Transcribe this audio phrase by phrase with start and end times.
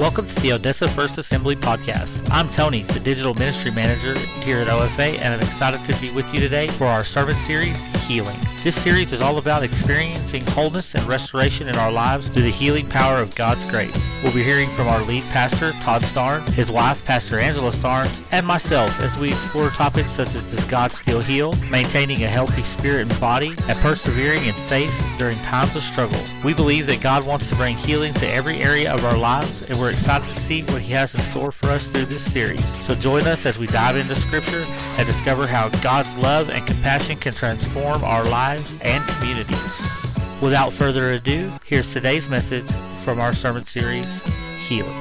[0.00, 2.26] Welcome to the Odessa First Assembly podcast.
[2.30, 6.32] I'm Tony, the digital ministry manager here at OFA, and I'm excited to be with
[6.32, 8.40] you today for our sermon series, Healing.
[8.64, 12.88] This series is all about experiencing wholeness and restoration in our lives through the healing
[12.88, 14.10] power of God's grace.
[14.22, 18.46] We'll be hearing from our lead pastor, Todd Starn, his wife, Pastor Angela Starnes, and
[18.46, 23.10] myself as we explore topics such as Does God Still Heal, maintaining a healthy spirit
[23.10, 26.22] and body, and persevering in faith during times of struggle.
[26.42, 29.78] We believe that God wants to bring healing to every area of our lives, and
[29.78, 32.64] we're excited to see what He has in store for us through this series.
[32.84, 34.64] So join us as we dive into Scripture
[34.98, 40.06] and discover how God's love and compassion can transform our lives and communities.
[40.42, 44.22] Without further ado, here's today's message from our sermon series,
[44.66, 44.96] Healing.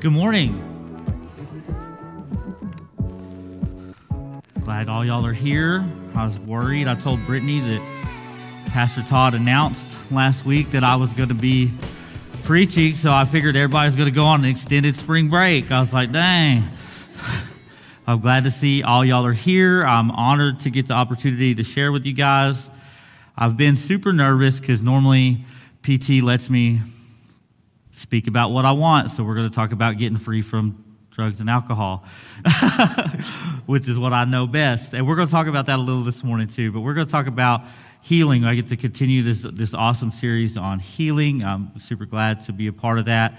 [0.00, 0.68] Good morning.
[4.60, 5.84] Glad all y'all are here.
[6.14, 6.88] I was worried.
[6.88, 11.70] I told Brittany that Pastor Todd announced last week that I was going to be
[12.44, 15.70] preaching, so I figured everybody's going to go on an extended spring break.
[15.70, 16.64] I was like, dang.
[18.06, 19.84] I'm glad to see all y'all are here.
[19.84, 22.68] I'm honored to get the opportunity to share with you guys.
[23.36, 25.44] I've been super nervous because normally
[25.82, 26.80] PT lets me
[27.92, 29.10] speak about what I want.
[29.10, 32.04] So we're going to talk about getting free from drugs and alcohol,
[33.66, 34.94] which is what I know best.
[34.94, 36.72] And we're going to talk about that a little this morning too.
[36.72, 37.62] But we're going to talk about
[38.02, 38.44] healing.
[38.44, 41.44] I get to continue this this awesome series on healing.
[41.44, 43.34] I'm super glad to be a part of that.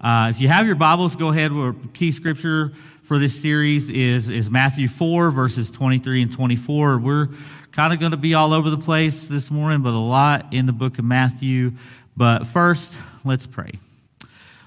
[0.00, 1.52] Uh, if you have your Bibles, go ahead.
[1.52, 2.70] Our key scripture
[3.04, 6.98] for this series is, is Matthew 4, verses 23 and 24.
[6.98, 7.28] We're
[7.70, 10.66] kind of going to be all over the place this morning, but a lot in
[10.66, 11.72] the book of Matthew.
[12.16, 13.70] But first, let's pray.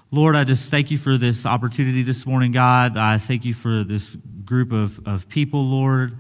[0.10, 2.96] Lord, I just thank you for this opportunity this morning, God.
[2.96, 4.16] I thank you for this
[4.46, 6.14] group of, of people, Lord.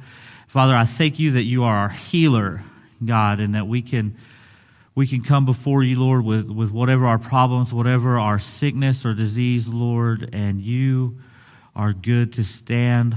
[0.48, 2.64] Father, I thank you that you are our healer,
[3.04, 4.16] God, and that we can
[4.96, 9.14] we can come before you, Lord, with, with whatever our problems, whatever our sickness or
[9.14, 11.18] disease, Lord, and you
[11.76, 13.14] are good to stand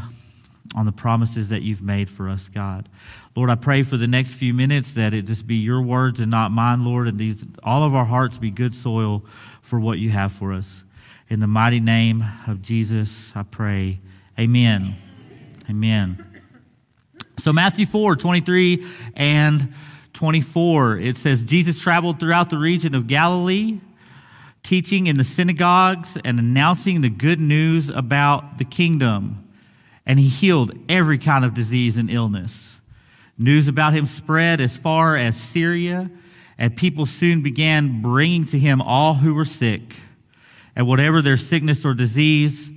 [0.76, 2.88] on the promises that you've made for us, God.
[3.36, 6.30] Lord, I pray for the next few minutes that it just be your words and
[6.30, 9.24] not mine, Lord, and these all of our hearts be good soil
[9.62, 10.82] for what you have for us.
[11.28, 14.00] In the mighty name of Jesus, I pray.
[14.38, 14.94] Amen.
[15.70, 16.27] Amen.
[17.38, 18.84] So Matthew 4, 23
[19.14, 19.72] and
[20.12, 23.78] 24, it says, Jesus traveled throughout the region of Galilee,
[24.64, 29.48] teaching in the synagogues and announcing the good news about the kingdom.
[30.04, 32.80] And he healed every kind of disease and illness.
[33.38, 36.10] News about him spread as far as Syria,
[36.58, 39.94] and people soon began bringing to him all who were sick,
[40.74, 42.72] and whatever their sickness or disease,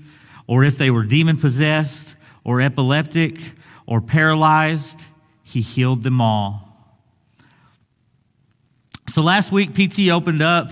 [0.46, 3.40] or if they were demon possessed, or epileptic,
[3.92, 5.06] or paralyzed,
[5.44, 6.66] he healed them all.
[9.10, 10.70] So last week, PT opened up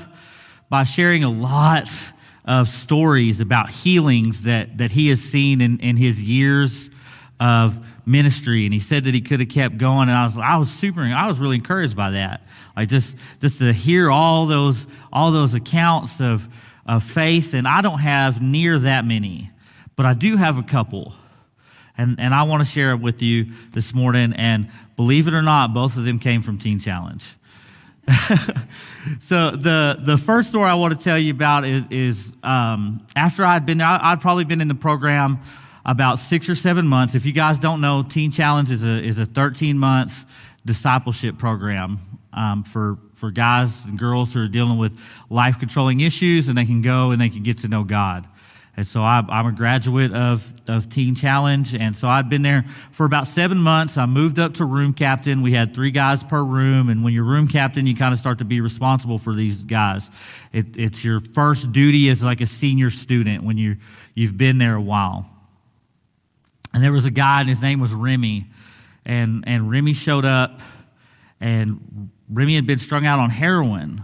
[0.70, 1.90] by sharing a lot
[2.46, 6.90] of stories about healings that, that he has seen in, in his years
[7.42, 8.64] of ministry.
[8.64, 10.08] And he said that he could have kept going.
[10.08, 12.44] And I was, I was super, I was really encouraged by that.
[12.78, 16.48] Like just, just to hear all those, all those accounts of,
[16.86, 17.54] of faith.
[17.54, 19.52] And I don't have near that many,
[19.98, 21.14] but I do have a couple.
[22.00, 24.32] And, and I want to share it with you this morning.
[24.34, 27.36] And believe it or not, both of them came from Teen Challenge.
[29.20, 33.46] so the the first story I want to tell you about is, is um, after
[33.46, 35.40] I'd been I, would probably been in the program
[35.86, 37.14] about six or seven months.
[37.14, 40.26] If you guys don't know, Teen Challenge is a is a 13 months
[40.66, 42.00] discipleship program
[42.34, 44.98] um, for for guys and girls who are dealing with
[45.30, 48.26] life controlling issues, and they can go and they can get to know God.
[48.80, 51.76] And so I, am a graduate of, of Teen Challenge.
[51.76, 52.64] And so I'd been there
[52.94, 53.98] for about seven months.
[53.98, 55.42] I moved up to room captain.
[55.42, 56.88] We had three guys per room.
[56.88, 60.12] And when you're room captain, you kind of start to be responsible for these guys.
[60.54, 63.76] It, it's your first duty as like a senior student when you,
[64.16, 65.30] you've been there a while.
[66.74, 68.46] And there was a guy, and his name was Remy.
[69.06, 70.62] And, and Remy showed up,
[71.42, 74.04] and Remy had been strung out on heroin.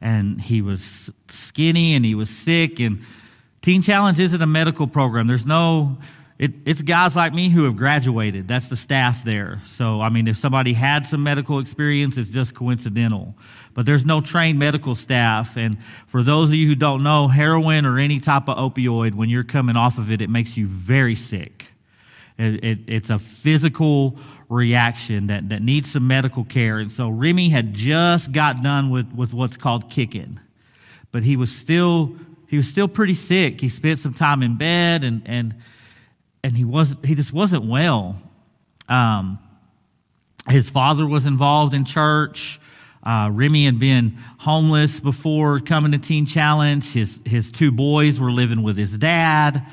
[0.00, 2.78] And he was skinny and he was sick.
[2.78, 3.02] And
[3.62, 5.28] Teen Challenge isn't a medical program.
[5.28, 5.96] There's no,
[6.36, 8.48] it, it's guys like me who have graduated.
[8.48, 9.60] That's the staff there.
[9.62, 13.36] So, I mean, if somebody had some medical experience, it's just coincidental.
[13.72, 15.56] But there's no trained medical staff.
[15.56, 19.28] And for those of you who don't know, heroin or any type of opioid, when
[19.28, 21.72] you're coming off of it, it makes you very sick.
[22.38, 24.18] It, it, it's a physical
[24.48, 26.78] reaction that, that needs some medical care.
[26.78, 30.40] And so Remy had just got done with, with what's called kicking,
[31.12, 32.16] but he was still
[32.52, 33.62] he was still pretty sick.
[33.62, 35.54] He spent some time in bed and and
[36.44, 38.14] and he wasn't he just wasn't well.
[38.90, 39.38] Um,
[40.50, 42.60] his father was involved in church.
[43.02, 46.92] Uh, Remy had been homeless before coming to Teen Challenge.
[46.92, 49.64] His, his two boys were living with his dad.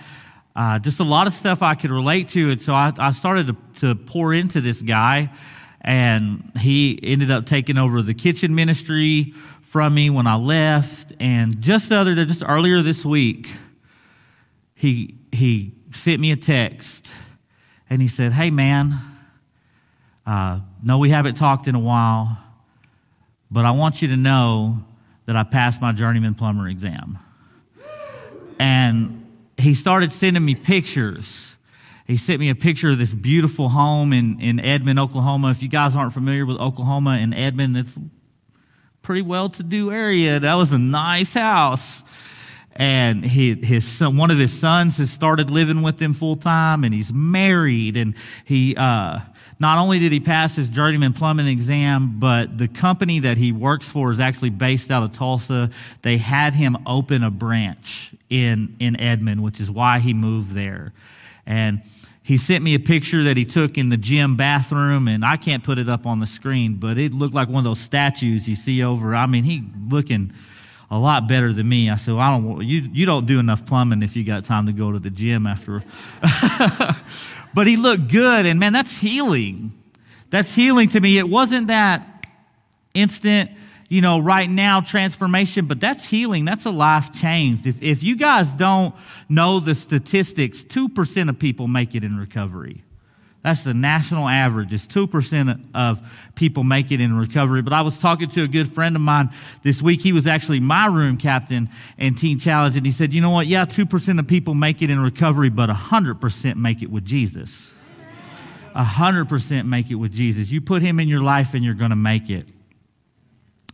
[0.56, 2.52] Uh, just a lot of stuff I could relate to.
[2.52, 5.32] And so I, I started to, to pour into this guy.
[5.82, 11.14] And he ended up taking over the kitchen ministry from me when I left.
[11.20, 13.48] And just the other day, just earlier this week,
[14.76, 17.16] he, he sent me a text
[17.90, 18.94] and he said, Hey, man,
[20.26, 22.38] uh, no, we haven't talked in a while,
[23.50, 24.84] but I want you to know
[25.26, 27.18] that I passed my journeyman plumber exam.
[28.60, 29.26] And
[29.58, 31.56] he started sending me pictures.
[32.10, 35.52] He sent me a picture of this beautiful home in, in Edmond, Oklahoma.
[35.52, 38.02] If you guys aren't familiar with Oklahoma and Edmond, it's a
[39.02, 40.40] pretty well to do area.
[40.40, 42.04] That was a nice house
[42.80, 46.86] and he, his son, one of his sons has started living with him full time,
[46.86, 47.98] and he's married.
[47.98, 48.16] And
[48.46, 49.20] he uh,
[49.60, 53.90] not only did he pass his journeyman plumbing exam, but the company that he works
[53.90, 55.70] for is actually based out of Tulsa.
[56.04, 60.94] They had him open a branch in in Edmond, which is why he moved there.
[61.46, 61.82] And
[62.30, 65.64] he sent me a picture that he took in the gym bathroom, and I can't
[65.64, 68.56] put it up on the screen, but it looked like one of those statues you
[68.56, 69.16] see over.
[69.16, 70.32] I mean, he looking
[70.92, 71.90] a lot better than me.
[71.90, 74.68] I said, well, I don't, you, you don't do enough plumbing if you got time
[74.68, 75.84] to go to the gym after.
[77.56, 79.72] but he looked good, and man, that's healing.
[80.30, 81.18] That's healing to me.
[81.18, 82.28] It wasn't that
[82.94, 83.50] instant,
[83.90, 86.46] you know, right now transformation, but that's healing.
[86.46, 87.66] That's a life changed.
[87.66, 88.96] If, if you guys don't
[89.28, 92.84] know the statistics, 2% of people make it in recovery.
[93.42, 94.74] That's the national average.
[94.74, 97.62] It's 2% of people make it in recovery.
[97.62, 99.30] But I was talking to a good friend of mine
[99.64, 100.02] this week.
[100.02, 102.76] He was actually my room captain in Teen Challenge.
[102.76, 103.48] And he said, you know what?
[103.48, 107.74] Yeah, 2% of people make it in recovery, but 100% make it with Jesus.
[108.76, 110.52] 100% make it with Jesus.
[110.52, 112.46] You put him in your life and you're going to make it.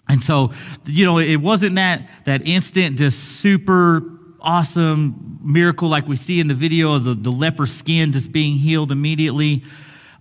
[0.07, 0.51] And so,
[0.85, 4.03] you know, it wasn't that, that instant, just super
[4.39, 8.55] awesome miracle like we see in the video of the, the leper skin just being
[8.55, 9.63] healed immediately.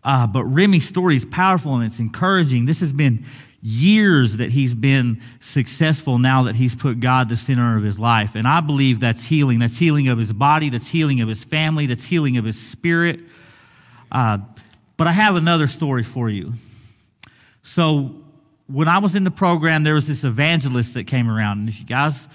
[0.03, 2.67] Uh, but Remy's story is powerful and it's encouraging.
[2.67, 3.25] This has been
[3.63, 8.35] years that he's been successful now that he's put God the center of his life.
[8.35, 9.59] And I believe that's healing.
[9.59, 13.21] That's healing of his body, that's healing of his family, that's healing of his spirit.
[14.13, 14.39] Uh,
[14.99, 16.53] but I have another story for you.
[17.63, 18.24] So,
[18.67, 21.61] when I was in the program, there was this evangelist that came around.
[21.61, 22.29] And if you guys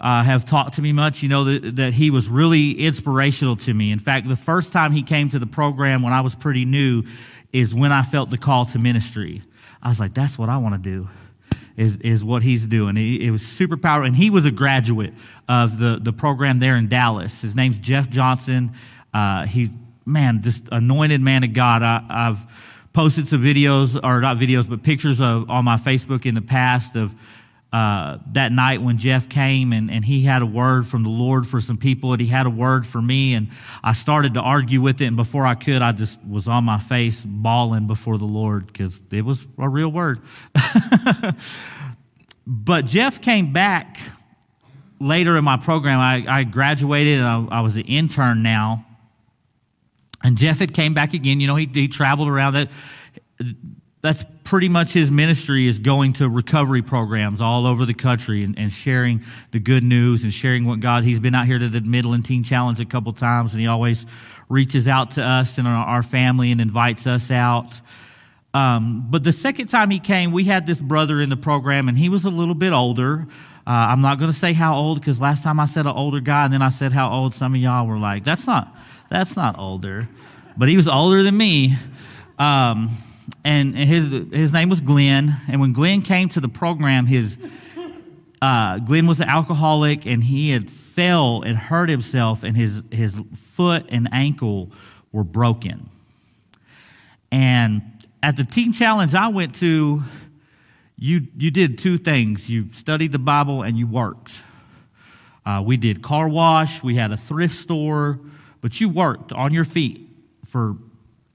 [0.00, 3.72] uh, have talked to me much, you know that, that he was really inspirational to
[3.72, 3.92] me.
[3.92, 7.04] In fact, the first time he came to the program when I was pretty new
[7.52, 9.42] is when I felt the call to ministry.
[9.82, 11.08] I was like, that's what I want to do.
[11.76, 12.98] Is, is what he's doing.
[12.98, 14.06] It, it was super powerful.
[14.06, 15.14] And he was a graduate
[15.48, 17.40] of the, the program there in Dallas.
[17.40, 18.72] His name's Jeff Johnson.
[19.14, 19.70] Uh, he,
[20.04, 21.82] man, just anointed man of God.
[21.82, 26.34] I, I've posted some videos, or not videos, but pictures of on my Facebook in
[26.34, 27.14] the past of
[27.72, 31.46] uh, that night when Jeff came and, and he had a word from the Lord
[31.46, 33.48] for some people, and he had a word for me, and
[33.82, 35.06] I started to argue with it.
[35.06, 39.00] And before I could, I just was on my face bawling before the Lord because
[39.12, 40.20] it was a real word.
[42.46, 43.98] but Jeff came back
[44.98, 46.00] later in my program.
[46.00, 48.84] I, I graduated and I, I was an intern now.
[50.22, 51.40] And Jeff had came back again.
[51.40, 52.70] You know, he, he traveled around that
[54.02, 58.58] that's pretty much his ministry is going to recovery programs all over the country and,
[58.58, 61.04] and, sharing the good news and sharing what God.
[61.04, 64.06] He's been out here to the Midland Teen Challenge a couple times, and he always
[64.48, 67.80] reaches out to us and our family and invites us out.
[68.54, 71.96] Um, but the second time he came, we had this brother in the program, and
[71.96, 73.26] he was a little bit older.
[73.66, 76.20] Uh, I'm not going to say how old because last time I said an older
[76.20, 77.34] guy, and then I said how old.
[77.34, 78.74] Some of y'all were like, "That's not,
[79.10, 80.08] that's not older,"
[80.56, 81.74] but he was older than me.
[82.38, 82.88] Um,
[83.44, 85.34] and his his name was Glenn.
[85.48, 87.38] And when Glenn came to the program, his
[88.42, 93.22] uh, Glenn was an alcoholic, and he had fell and hurt himself, and his his
[93.36, 94.70] foot and ankle
[95.12, 95.88] were broken.
[97.32, 97.82] And
[98.22, 100.02] at the teen challenge I went to,
[100.96, 104.42] you you did two things: you studied the Bible and you worked.
[105.44, 108.20] Uh, we did car wash, we had a thrift store,
[108.60, 110.00] but you worked on your feet
[110.44, 110.76] for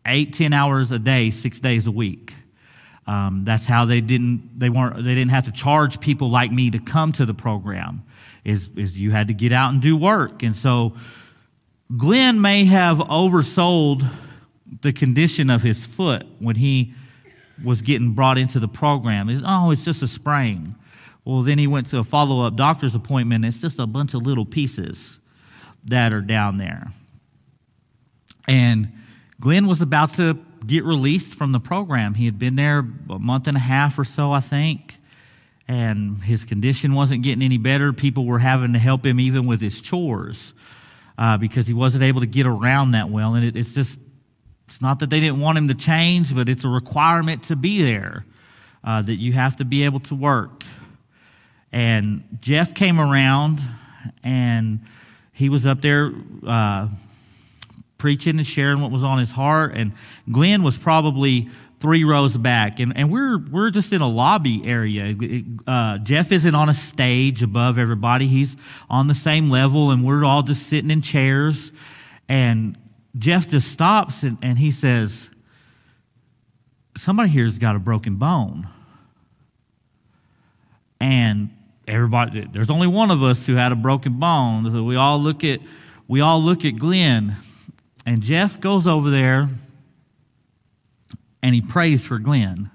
[0.05, 2.33] eight, ten hours a day, six days a week.
[3.07, 6.71] Um, that's how they didn't they weren't they didn't have to charge people like me
[6.71, 8.03] to come to the program.
[8.43, 10.95] Is is you had to get out and do work, and so
[11.95, 14.05] Glenn may have oversold
[14.81, 16.93] the condition of his foot when he
[17.63, 19.29] was getting brought into the program.
[19.45, 20.75] oh, it's just a sprain.
[21.23, 23.45] Well, then he went to a follow up doctor's appointment.
[23.45, 25.19] It's just a bunch of little pieces
[25.85, 26.87] that are down there.
[28.47, 28.91] And
[29.39, 32.13] Glenn was about to get released from the program.
[32.13, 34.97] He had been there a month and a half or so, I think.
[35.67, 37.91] and his condition wasn't getting any better.
[37.91, 40.53] People were having to help him even with his chores
[41.17, 43.33] uh, because he wasn't able to get around that well.
[43.33, 43.99] And it, it's just,
[44.67, 47.81] it's not that they didn't want him to change, but it's a requirement to be
[47.81, 48.25] there,
[48.83, 50.63] uh, that you have to be able to work.
[51.71, 53.59] And Jeff came around
[54.23, 54.79] and
[55.33, 56.11] he was up there
[56.45, 56.87] uh,
[57.97, 59.73] preaching and sharing what was on his heart.
[59.75, 59.93] And
[60.31, 61.49] Glenn was probably
[61.79, 65.15] three rows back, and, and we're we're just in a lobby area.
[65.67, 68.57] Uh, Jeff isn't on a stage above everybody; he's
[68.89, 71.71] on the same level, and we're all just sitting in chairs.
[72.27, 72.77] And
[73.17, 75.29] Jeff just stops and, and he says,
[76.97, 78.67] "Somebody here's got a broken bone."
[80.99, 81.49] And
[81.87, 85.43] everybody, there's only one of us who had a broken bone, so we all look
[85.43, 85.59] at
[86.07, 87.35] we all look at Glenn,
[88.05, 89.49] and Jeff goes over there
[91.41, 92.71] and he prays for Glenn.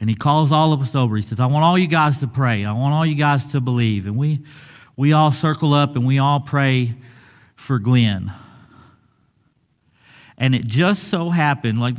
[0.00, 1.16] And he calls all of us over.
[1.16, 2.64] He says, I want all you guys to pray.
[2.64, 4.06] I want all you guys to believe.
[4.06, 4.40] And we,
[4.96, 6.94] we all circle up and we all pray
[7.56, 8.32] for Glenn.
[10.36, 11.96] And it just so happened, like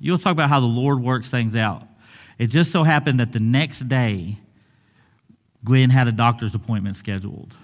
[0.00, 1.82] you'll talk about how the Lord works things out.
[2.38, 4.36] It just so happened that the next day,
[5.62, 7.54] Glenn had a doctor's appointment scheduled.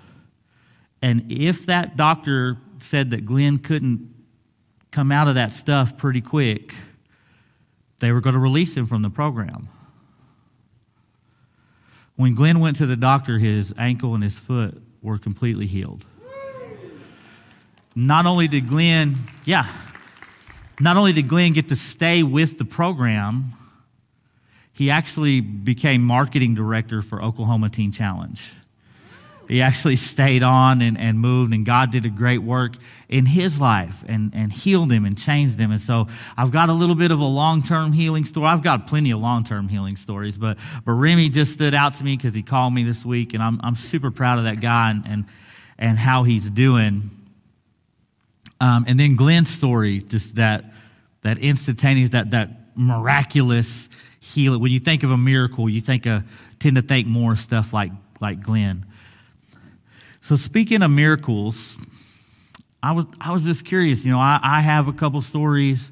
[1.00, 4.12] And if that doctor said that Glenn couldn't
[4.91, 6.75] come out of that stuff pretty quick,
[8.01, 9.69] they were going to release him from the program.
[12.17, 16.07] When Glenn went to the doctor, his ankle and his foot were completely healed.
[17.95, 19.67] Not only did Glenn, yeah,
[20.81, 23.45] not only did Glenn get to stay with the program,
[24.73, 28.53] he actually became marketing director for Oklahoma Teen Challenge
[29.52, 32.73] he actually stayed on and, and moved, and God did a great work
[33.11, 35.71] in his life and, and healed him and changed him.
[35.71, 38.47] And so I've got a little bit of a long term healing story.
[38.47, 40.56] I've got plenty of long term healing stories, but,
[40.87, 43.61] but Remy just stood out to me because he called me this week, and I'm,
[43.62, 45.25] I'm super proud of that guy and, and,
[45.78, 47.02] and how he's doing.
[48.59, 50.64] Um, and then Glenn's story, just that,
[51.21, 54.61] that instantaneous, that, that miraculous healing.
[54.62, 56.25] When you think of a miracle, you think of,
[56.59, 58.87] tend to think more stuff like, like Glenn.
[60.23, 61.76] So, speaking of miracles,
[62.81, 64.05] I was, I was just curious.
[64.05, 65.91] You know, I, I have a couple stories.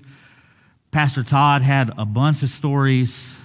[0.92, 3.36] Pastor Todd had a bunch of stories.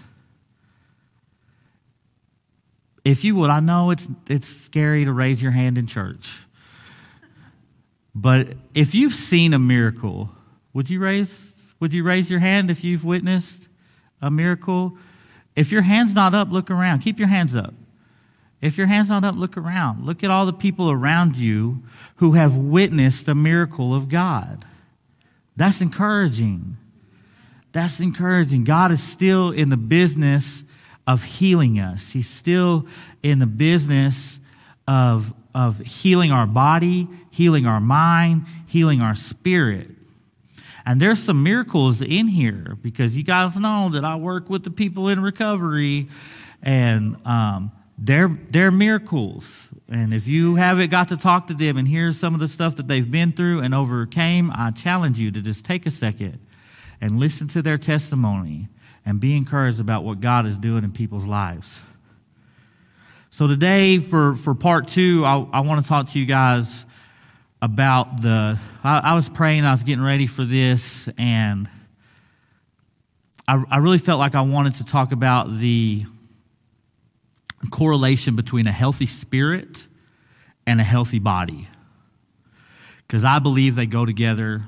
[3.04, 6.42] If you would, I know it's, it's scary to raise your hand in church.
[8.14, 10.30] But if you've seen a miracle,
[10.74, 13.70] would you raise, would you raise your hand if you've witnessed
[14.22, 14.98] a miracle?
[15.56, 17.00] If your hand's not up, look around.
[17.00, 17.74] Keep your hands up.
[18.62, 20.06] If your hand's not up, look around.
[20.06, 21.84] Look at all the people around you
[22.18, 24.64] who have witnessed the miracle of God.
[25.56, 26.78] That's encouraging.
[27.72, 28.64] That's encouraging.
[28.64, 30.64] God is still in the business
[31.08, 32.88] of healing us, He's still
[33.22, 34.40] in the business
[34.88, 39.90] of, of healing our body, healing our mind, healing our spirit.
[40.86, 44.70] And there's some miracles in here because you guys know that I work with the
[44.70, 46.08] people in recovery.
[46.62, 49.70] And um, they're, they're miracles.
[49.90, 52.76] And if you haven't got to talk to them and hear some of the stuff
[52.76, 56.40] that they've been through and overcame, I challenge you to just take a second
[57.00, 58.68] and listen to their testimony
[59.06, 61.82] and be encouraged about what God is doing in people's lives.
[63.30, 66.86] So, today, for, for part two, I, I want to talk to you guys
[67.62, 68.58] about the.
[68.84, 71.68] I, I, was praying, I was getting ready for this, and
[73.48, 76.06] I, I really felt like I wanted to talk about the
[77.68, 79.88] correlation between a healthy spirit
[80.68, 81.68] and a healthy body.
[83.08, 84.62] Because I believe they go together,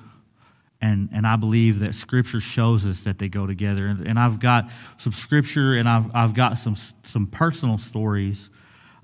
[0.81, 3.87] and, and I believe that Scripture shows us that they go together.
[3.87, 8.51] And, and I've got some Scripture and I've, I've got some, some personal stories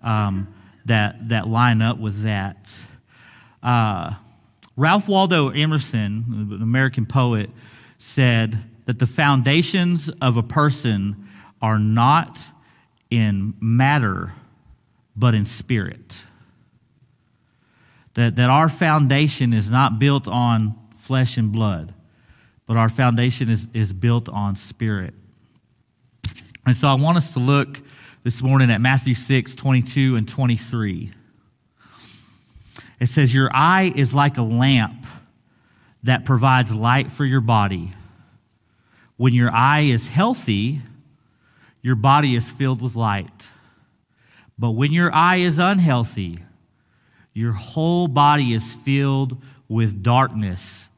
[0.04, 0.54] um,
[0.86, 2.78] that, that line up with that.
[3.64, 4.14] Uh,
[4.76, 7.50] Ralph Waldo Emerson, an American poet,
[7.98, 11.28] said that the foundations of a person
[11.62, 12.46] are not
[13.14, 14.34] in matter,
[15.16, 16.26] but in spirit.
[18.16, 21.94] That, that our foundation is not built on flesh and blood,
[22.66, 25.14] but our foundation is, is built on spirit.
[26.66, 27.82] And so I want us to look
[28.24, 31.12] this morning at Matthew 6 22 and 23.
[33.00, 35.06] It says, Your eye is like a lamp
[36.02, 37.94] that provides light for your body.
[39.18, 40.82] When your eye is healthy,
[41.84, 43.52] your body is filled with light.
[44.58, 46.40] But when your eye is unhealthy,
[47.34, 50.90] your whole body is filled with darkness.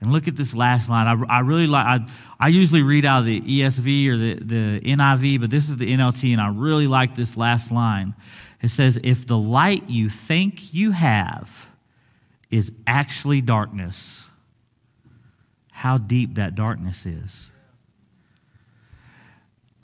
[0.00, 1.06] And look at this last line.
[1.06, 2.06] I, I really like, I,
[2.40, 5.90] I usually read out of the ESV or the, the NIV, but this is the
[5.92, 8.14] NLT, and I really like this last line.
[8.62, 11.68] It says, If the light you think you have
[12.50, 14.28] is actually darkness,
[15.72, 17.50] how deep that darkness is.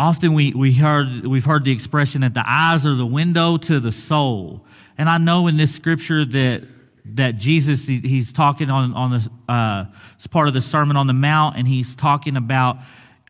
[0.03, 3.79] Often we, we heard, we've heard the expression that the eyes are the window to
[3.79, 4.67] the soul.
[4.99, 6.65] And I know in this scripture that
[7.05, 11.13] that Jesus he's talking on on this uh, it's part of the Sermon on the
[11.13, 12.79] Mount, and he's talking about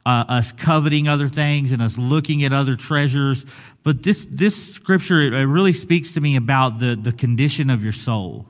[0.07, 3.45] uh, us coveting other things and us looking at other treasures.
[3.83, 7.93] But this this scripture it really speaks to me about the the condition of your
[7.93, 8.47] soul,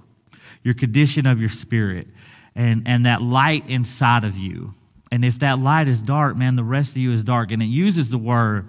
[0.63, 2.07] your condition of your spirit,
[2.55, 4.75] and and that light inside of you.
[5.13, 7.53] And if that light is dark, man, the rest of you is dark.
[7.53, 8.69] And it uses the word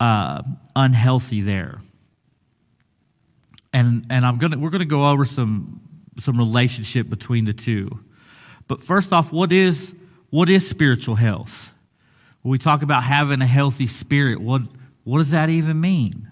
[0.00, 0.42] uh,
[0.74, 1.80] unhealthy there
[3.74, 5.80] and and I'm gonna we're gonna go over some
[6.18, 7.98] some relationship between the two.
[8.68, 9.94] But first off, what is
[10.30, 11.74] what is spiritual health?
[12.42, 14.62] When we talk about having a healthy spirit, what
[15.02, 16.30] what does that even mean?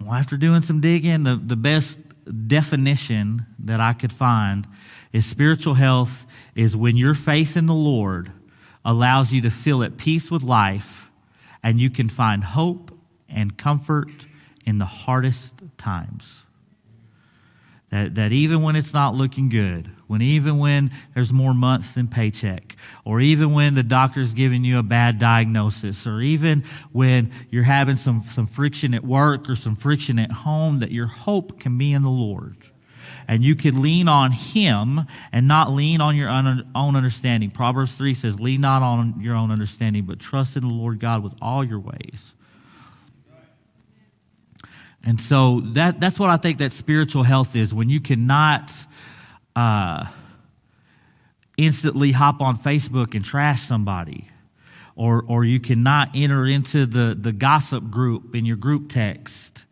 [0.00, 2.00] Well, after doing some digging, the, the best
[2.48, 4.66] definition that I could find
[5.14, 8.32] is spiritual health is when your faith in the Lord
[8.84, 11.08] allows you to feel at peace with life
[11.62, 12.90] and you can find hope
[13.28, 14.26] and comfort
[14.66, 16.44] in the hardest times.
[17.90, 22.08] That, that even when it's not looking good, when even when there's more months than
[22.08, 27.62] paycheck, or even when the doctor's giving you a bad diagnosis, or even when you're
[27.62, 31.78] having some, some friction at work or some friction at home, that your hope can
[31.78, 32.56] be in the Lord.
[33.26, 35.00] And you can lean on Him
[35.32, 37.50] and not lean on your own understanding.
[37.50, 41.22] Proverbs 3 says, Lean not on your own understanding, but trust in the Lord God
[41.22, 42.34] with all your ways
[45.06, 48.72] and so that, that's what I think that spiritual health is when you cannot
[49.54, 50.06] uh,
[51.58, 54.28] instantly hop on Facebook and trash somebody,
[54.96, 59.63] or, or you cannot enter into the, the gossip group in your group text.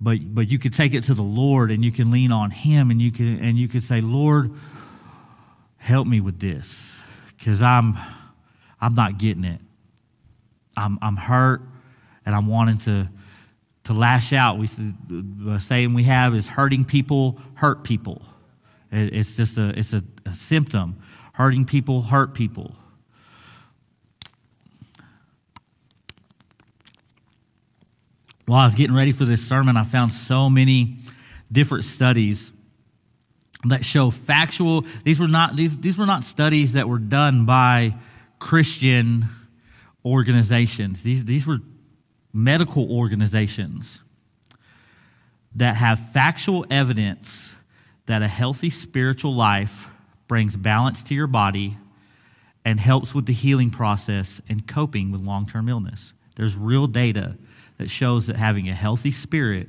[0.00, 2.90] But, but you could take it to the Lord and you can lean on Him
[2.90, 4.52] and you can, and you could say, Lord,
[5.76, 7.02] help me with this
[7.36, 7.94] because I'm,
[8.80, 9.60] I'm not getting it.
[10.76, 11.62] I'm, I'm hurt
[12.24, 13.08] and I'm wanting to
[13.88, 14.58] to lash out.
[14.58, 14.68] We,
[15.08, 18.20] the saying we have is hurting people hurt people.
[18.92, 20.98] It's just a, it's a, a symptom.
[21.32, 22.76] Hurting people hurt people.
[28.48, 30.96] While I was getting ready for this sermon, I found so many
[31.52, 32.54] different studies
[33.64, 34.86] that show factual.
[35.04, 37.94] These were not these, these were not studies that were done by
[38.38, 39.26] Christian
[40.02, 41.02] organizations.
[41.02, 41.58] These, these were
[42.32, 44.00] medical organizations
[45.54, 47.54] that have factual evidence
[48.06, 49.90] that a healthy spiritual life
[50.26, 51.76] brings balance to your body
[52.64, 56.14] and helps with the healing process and coping with long term illness.
[56.36, 57.36] There's real data
[57.78, 59.68] that shows that having a healthy spirit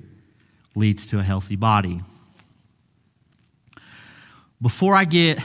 [0.75, 2.01] leads to a healthy body.
[4.61, 5.39] Before I get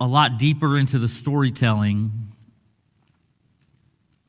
[0.00, 2.10] a lot deeper into the storytelling,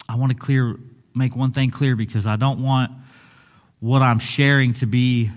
[0.09, 0.75] I want to clear
[1.13, 2.91] make one thing clear because I don't want
[3.79, 5.29] what I'm sharing to be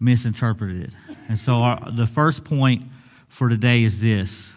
[0.00, 0.92] misinterpreted.
[1.28, 2.84] And so, our, the first point
[3.28, 4.54] for today is this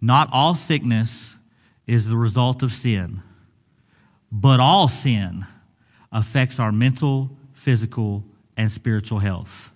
[0.00, 1.36] not all sickness
[1.86, 3.20] is the result of sin,
[4.32, 5.44] but all sin
[6.12, 8.24] affects our mental, physical,
[8.56, 9.72] and spiritual health.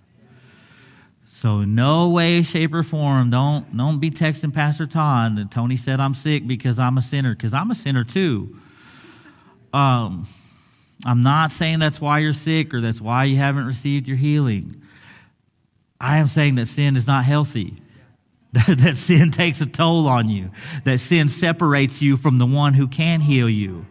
[1.26, 5.98] So, no way, shape, or form, don't, don't be texting Pastor Todd that Tony said
[5.98, 8.56] I'm sick because I'm a sinner, because I'm a sinner too.
[9.72, 10.26] Um,
[11.04, 14.76] I'm not saying that's why you're sick or that's why you haven't received your healing.
[16.00, 17.74] I am saying that sin is not healthy.
[18.52, 20.50] that sin takes a toll on you.
[20.84, 23.84] That sin separates you from the one who can heal you.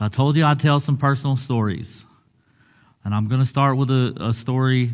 [0.00, 2.06] So I told you I'd tell some personal stories.
[3.04, 4.92] And I'm going to start with a, a story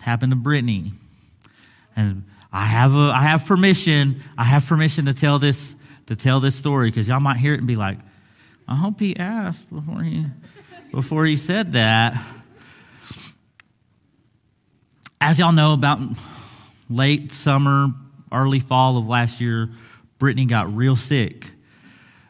[0.00, 0.90] happened to Brittany.
[1.94, 4.20] And I have, a, I have permission.
[4.36, 7.58] I have permission to tell this to tell this story because y'all might hear it
[7.58, 7.98] and be like,
[8.66, 10.24] I hope he asked before he
[10.90, 12.20] before he said that.
[15.20, 16.00] As y'all know, about
[16.88, 17.90] late summer,
[18.32, 19.68] early fall of last year,
[20.18, 21.52] Brittany got real sick.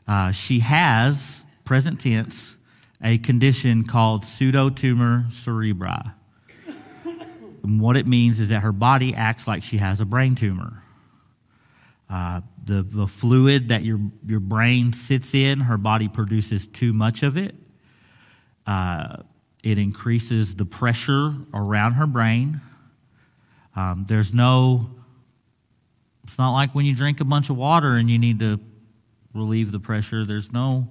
[0.07, 2.57] Uh, she has, present tense,
[3.01, 6.13] a condition called pseudotumor cerebri.
[7.63, 10.83] And what it means is that her body acts like she has a brain tumor.
[12.09, 17.23] Uh, the, the fluid that your, your brain sits in, her body produces too much
[17.23, 17.55] of it.
[18.67, 19.19] Uh,
[19.63, 22.61] it increases the pressure around her brain.
[23.77, 24.91] Um, there's no,
[26.25, 28.59] it's not like when you drink a bunch of water and you need to
[29.33, 30.25] relieve the pressure.
[30.25, 30.89] There's no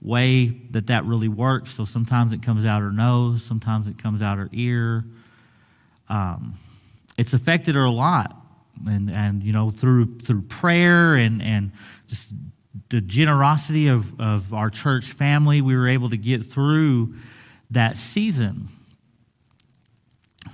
[0.00, 1.74] way that that really works.
[1.74, 5.04] So sometimes it comes out her nose, sometimes it comes out her ear.
[6.08, 6.54] Um,
[7.18, 8.34] it's affected her a lot.
[8.86, 11.72] And, and you know, through, through prayer and, and
[12.06, 12.32] just
[12.90, 17.14] the generosity of, of our church family, we were able to get through
[17.70, 18.68] that season.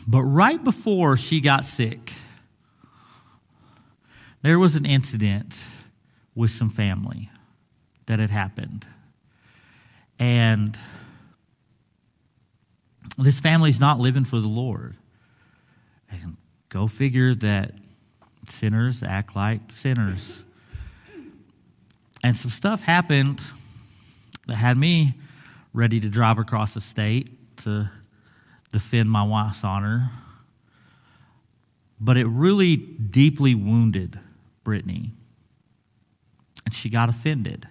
[0.06, 2.12] But right before she got sick,
[4.42, 5.66] there was an incident
[6.34, 7.30] with some family
[8.06, 8.86] that had happened.
[10.18, 10.78] And
[13.18, 14.96] this family's not living for the Lord.
[16.10, 16.36] And
[16.68, 17.72] go figure that
[18.48, 20.44] sinners act like sinners.
[22.22, 23.42] And some stuff happened
[24.46, 25.14] that had me
[25.72, 27.88] ready to drive across the state to
[28.72, 30.10] defend my wife's honor.
[32.00, 34.18] But it really deeply wounded
[34.62, 35.10] Brittany.
[36.64, 37.68] And she got offended.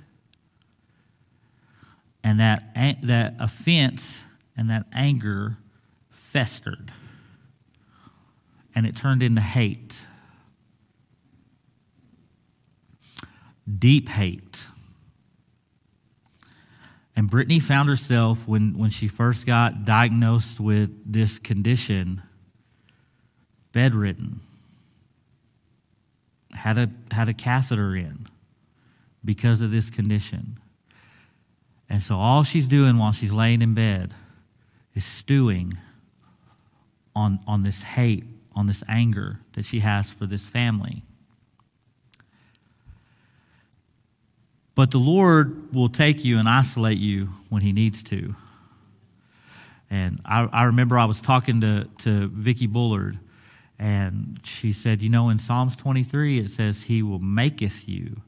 [2.24, 4.24] And that, that offense
[4.56, 5.58] and that anger
[6.10, 6.92] festered.
[8.76, 10.06] And it turned into hate.
[13.78, 14.68] Deep hate.
[17.16, 22.24] And Brittany found herself, when, when she first got diagnosed with this condition,
[23.72, 24.40] bedridden,
[26.52, 28.28] had a, had a catheter in
[29.24, 30.58] because of this condition.
[31.94, 34.16] And so all she's doing while she's laying in bed
[34.96, 35.78] is stewing
[37.16, 38.24] on, on this hate,
[38.56, 41.04] on this anger that she has for this family.
[44.74, 48.34] But the Lord will take you and isolate you when He needs to.
[49.92, 53.20] And I, I remember I was talking to, to Vicki Bullard,
[53.78, 58.24] and she said, You know, in Psalms 23, it says, He will maketh you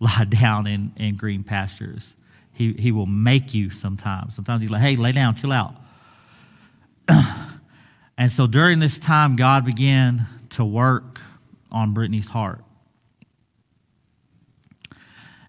[0.00, 2.14] lie down in, in green pastures.
[2.52, 4.34] He, he will make you sometimes.
[4.34, 5.74] Sometimes he's like, Hey, lay down, chill out.
[8.18, 11.20] and so during this time, God began to work
[11.72, 12.64] on Brittany's heart.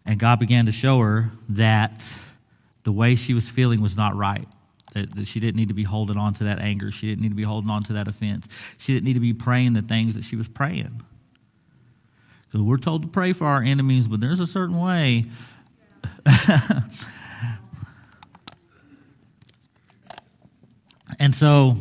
[0.05, 2.17] And God began to show her that
[2.83, 4.47] the way she was feeling was not right.
[4.93, 6.91] That, that she didn't need to be holding on to that anger.
[6.91, 8.47] She didn't need to be holding on to that offense.
[8.77, 11.01] She didn't need to be praying the things that she was praying.
[12.47, 15.25] Because we're told to pray for our enemies, but there's a certain way.
[21.19, 21.77] and so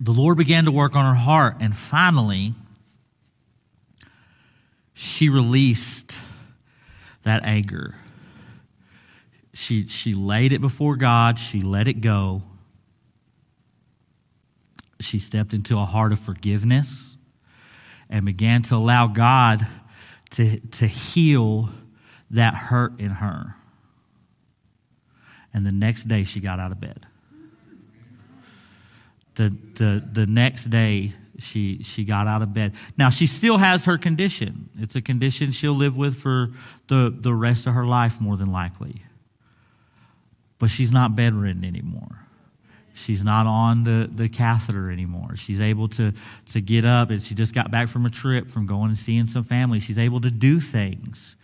[0.00, 2.54] the Lord began to work on her heart, and finally,
[4.94, 6.20] she released
[7.22, 7.94] that anger.
[9.52, 12.42] She, she laid it before God, she let it go.
[15.00, 17.16] She stepped into a heart of forgiveness
[18.08, 19.66] and began to allow God
[20.30, 21.68] to, to heal
[22.30, 23.56] that hurt in her.
[25.54, 27.06] And the next day, she got out of bed.
[29.36, 32.74] The, the, the next day, she she got out of bed.
[32.96, 34.70] Now she still has her condition.
[34.78, 36.50] It's a condition she'll live with for
[36.88, 38.96] the, the rest of her life, more than likely.
[40.58, 42.26] But she's not bedridden anymore.
[42.94, 45.36] She's not on the, the catheter anymore.
[45.36, 46.14] She's able to,
[46.46, 49.26] to get up and she just got back from a trip from going and seeing
[49.26, 49.80] some family.
[49.80, 51.36] She's able to do things.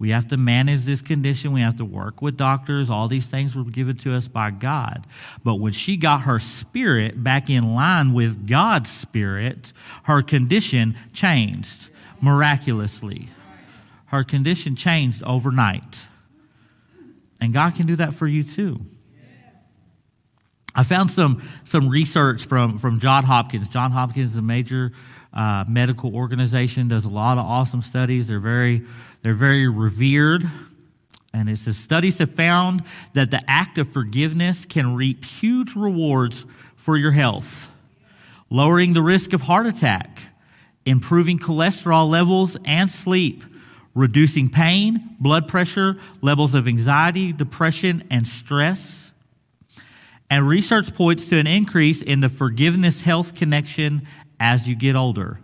[0.00, 1.52] We have to manage this condition.
[1.52, 2.88] We have to work with doctors.
[2.88, 5.06] All these things were given to us by God.
[5.44, 11.90] But when she got her spirit back in line with God's spirit, her condition changed
[12.22, 13.28] miraculously.
[14.06, 16.08] Her condition changed overnight.
[17.38, 18.80] And God can do that for you too.
[20.74, 23.68] I found some, some research from, from John Hopkins.
[23.68, 24.92] John Hopkins is a major
[25.32, 28.28] uh, medical organization, does a lot of awesome studies.
[28.28, 28.82] They're very
[29.22, 30.44] they're very revered.
[31.32, 36.44] And it says studies have found that the act of forgiveness can reap huge rewards
[36.74, 37.70] for your health,
[38.48, 40.22] lowering the risk of heart attack,
[40.84, 43.44] improving cholesterol levels and sleep,
[43.94, 49.12] reducing pain, blood pressure, levels of anxiety, depression, and stress.
[50.30, 54.02] And research points to an increase in the forgiveness health connection
[54.38, 55.40] as you get older.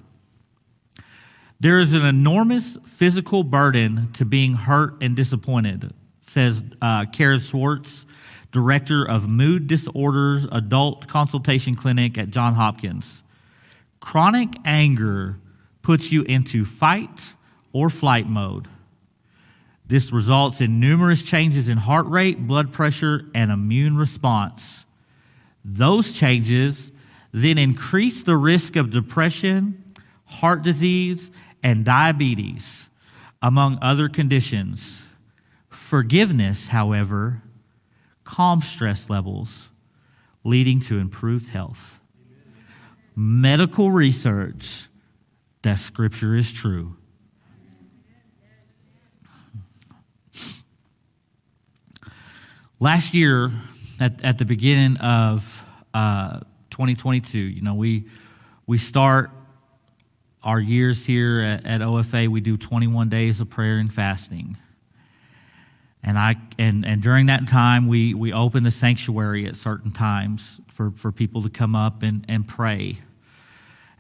[1.59, 8.05] There is an enormous physical burden to being hurt and disappointed, says uh, Karen Swartz,
[8.53, 13.23] director of Mood Disorders Adult Consultation Clinic at John Hopkins.
[14.01, 15.39] Chronic anger
[15.81, 17.35] puts you into fight
[17.73, 18.69] or flight mode.
[19.87, 24.85] This results in numerous changes in heart rate, blood pressure, and immune response.
[25.65, 26.93] Those changes
[27.33, 29.85] then increase the risk of depression,
[30.25, 31.31] heart disease,
[31.63, 32.89] and diabetes,
[33.43, 35.05] among other conditions.
[35.69, 37.43] Forgiveness, however,
[38.25, 39.71] calms stress levels,
[40.45, 42.01] leading to improved health.
[43.15, 44.89] Medical research
[45.63, 46.97] that Scripture is true.
[52.79, 53.51] Last year,
[53.99, 55.65] at, at the beginning of
[55.95, 56.41] uh,
[56.71, 58.05] 2022, you know, we,
[58.67, 59.31] we start
[60.47, 64.57] our years here at, at OFA, we do 21 days of prayer and fasting.
[66.05, 70.61] And, I, and, and during that time, we, we open the sanctuary at certain times
[70.69, 72.99] for, for people to come up and, and pray.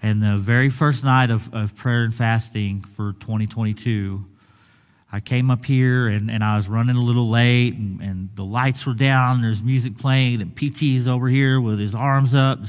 [0.00, 4.24] And the very first night of, of prayer and fasting for 2022,
[5.10, 8.44] I came up here and, and I was running a little late, and, and the
[8.44, 12.60] lights were down, there's music playing, and PT's over here with his arms up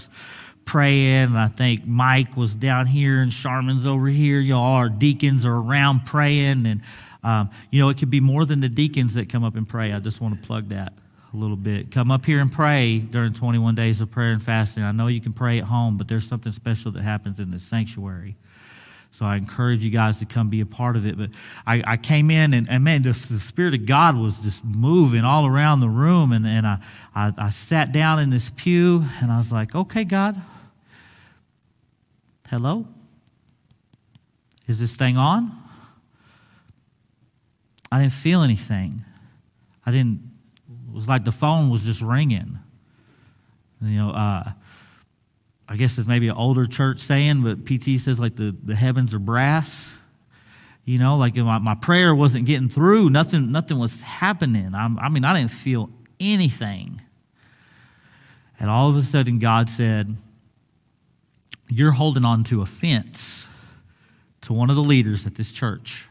[0.67, 1.36] praying.
[1.36, 4.39] I think Mike was down here, and Charmin's over here.
[4.39, 6.67] Y'all, our deacons are around praying.
[6.67, 6.82] And,
[7.23, 9.93] um, you know, it could be more than the deacons that come up and pray.
[9.93, 10.93] I just want to plug that
[11.34, 11.89] a little bit.
[11.89, 14.84] Come up here and pray during 21 days of prayer and fasting.
[14.84, 17.60] I know you can pray at home, but there's something special that happens in the
[17.60, 18.36] sanctuary.
[19.12, 21.17] So I encourage you guys to come be a part of it.
[21.17, 21.32] But
[21.65, 25.23] I, I came in and, and man, the, the, Spirit of God was just moving
[25.23, 26.32] all around the room.
[26.32, 26.80] And, and I,
[27.15, 30.39] I, I sat down in this pew and I was like, okay, God,
[32.49, 32.86] hello?
[34.67, 35.51] Is this thing on?
[37.91, 39.01] I didn't feel anything.
[39.86, 40.19] I didn't,
[40.67, 42.60] it was like the phone was just ringing.
[43.81, 44.51] You know, uh,
[45.69, 49.13] I guess it's maybe an older church saying, but PT says like the, the heavens
[49.13, 49.97] are brass.
[50.86, 53.10] You know, like my, my prayer wasn't getting through.
[53.10, 54.73] Nothing, nothing was happening.
[54.73, 57.01] I'm, I mean, I didn't feel anything.
[58.60, 60.15] And all of a sudden, God said,
[61.69, 63.47] You're holding on to a fence
[64.41, 66.08] to one of the leaders at this church.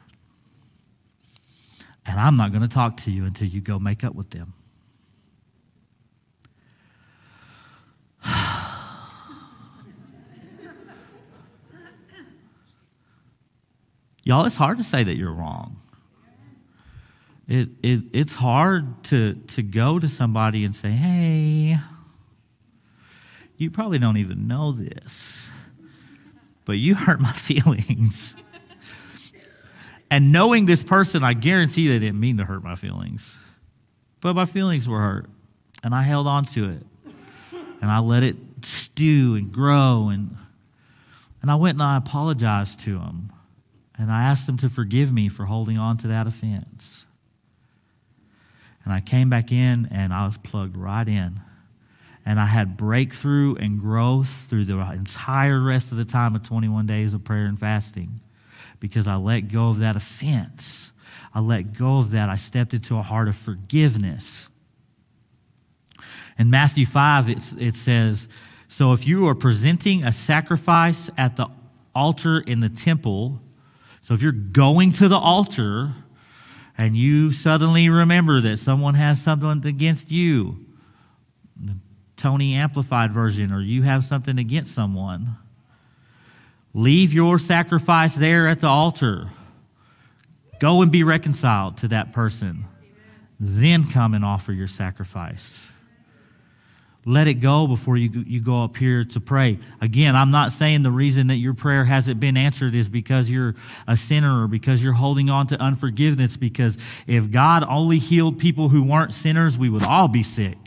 [2.05, 4.53] And I'm not going to talk to you until you go make up with them.
[14.25, 15.77] Y'all, it's hard to say that you're wrong.
[17.49, 21.79] It, it, it's hard to, to go to somebody and say, hey,
[23.57, 25.46] you probably don't even know this,
[26.67, 28.37] but you hurt my feelings.
[30.11, 33.39] and knowing this person, I guarantee they didn't mean to hurt my feelings.
[34.21, 35.31] But my feelings were hurt,
[35.83, 36.83] and I held on to it.
[37.81, 40.09] And I let it stew and grow.
[40.13, 40.37] And,
[41.43, 43.31] and I went and I apologized to him.
[43.99, 47.07] And I asked them to forgive me for holding on to that offense.
[48.85, 51.41] And I came back in and I was plugged right in.
[52.27, 56.87] And I had breakthrough and growth through the entire rest of the time of 21
[56.87, 58.21] days of prayer and fasting
[58.81, 60.93] because I let go of that offense.
[61.33, 62.29] I let go of that.
[62.29, 64.51] I stepped into a heart of forgiveness.
[66.39, 68.29] In Matthew 5, it, it says,
[68.69, 71.47] So if you are presenting a sacrifice at the
[71.95, 73.41] altar in the temple,
[74.01, 75.93] so if you're going to the altar
[76.77, 80.66] and you suddenly remember that someone has something against you,
[82.17, 85.37] Tony Amplified version, or you have something against someone,
[86.75, 89.29] leave your sacrifice there at the altar.
[90.59, 92.65] Go and be reconciled to that person.
[93.39, 95.71] Then come and offer your sacrifice
[97.09, 99.59] let it go before you, you go up here to pray.
[99.81, 103.55] Again, I'm not saying the reason that your prayer hasn't been answered is because you're
[103.87, 106.77] a sinner or because you're holding on to unforgiveness, because
[107.07, 110.66] if God only healed people who weren't sinners, we would all be sick.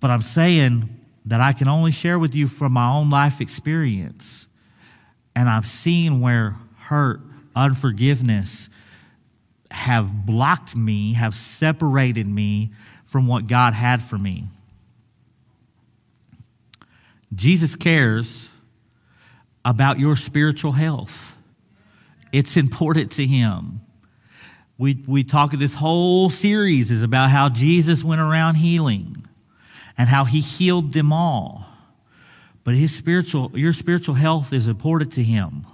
[0.00, 0.88] But I'm saying
[1.26, 4.46] that I can only share with you from my own life experience.
[5.36, 7.20] And I've seen where hurt,
[7.54, 8.70] unforgiveness
[9.70, 12.72] have blocked me, have separated me
[13.04, 14.44] from what God had for me.
[17.34, 18.50] Jesus cares
[19.64, 21.36] about your spiritual health.
[22.32, 23.80] It's important to him.
[24.78, 29.22] We, we talk this whole series is about how Jesus went around healing
[30.00, 31.66] and how he healed them all.
[32.64, 35.66] But his spiritual, your spiritual health is important to him.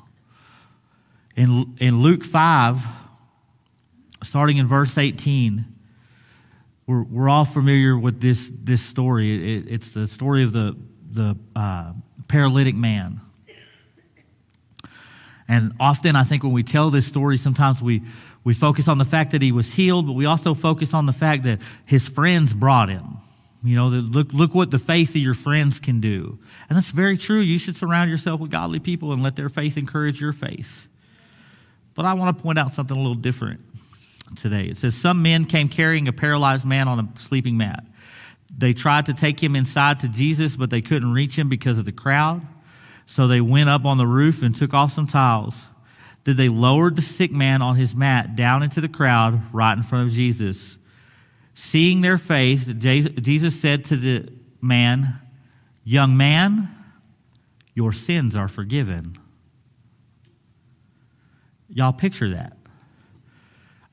[1.36, 2.84] In, in Luke 5,
[4.24, 5.64] starting in verse 18,
[6.88, 9.58] we're, we're all familiar with this, this story.
[9.58, 10.76] It, it's the story of the,
[11.08, 11.92] the uh,
[12.26, 13.20] paralytic man.
[15.46, 18.02] And often, I think when we tell this story, sometimes we,
[18.42, 21.12] we focus on the fact that he was healed, but we also focus on the
[21.12, 23.18] fact that his friends brought him.
[23.66, 26.38] You know, look, look what the faith of your friends can do.
[26.68, 27.40] And that's very true.
[27.40, 30.88] You should surround yourself with godly people and let their faith encourage your faith.
[31.94, 33.60] But I want to point out something a little different
[34.36, 34.66] today.
[34.66, 37.84] It says, Some men came carrying a paralyzed man on a sleeping mat.
[38.56, 41.84] They tried to take him inside to Jesus, but they couldn't reach him because of
[41.84, 42.42] the crowd.
[43.06, 45.66] So they went up on the roof and took off some tiles.
[46.24, 49.82] Then they lowered the sick man on his mat down into the crowd right in
[49.82, 50.78] front of Jesus.
[51.58, 55.08] Seeing their faith, Jesus said to the man,
[55.84, 56.68] Young man,
[57.74, 59.16] your sins are forgiven.
[61.70, 62.58] Y'all picture that.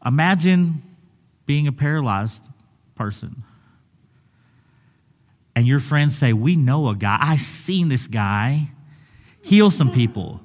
[0.06, 0.82] Imagine
[1.46, 2.50] being a paralyzed
[2.96, 3.44] person.
[5.56, 7.18] And your friends say, We know a guy.
[7.22, 8.72] I've seen this guy
[9.42, 10.42] heal some people.